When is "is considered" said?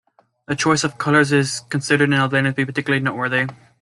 1.31-2.05